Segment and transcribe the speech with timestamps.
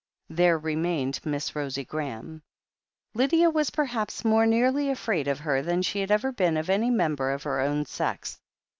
[0.29, 2.41] There remained Miss Rosie Graham.
[3.13, 6.89] Lydia was perhaps more nearly afraid of her than she had ever been of any
[6.89, 8.39] member of her own sex.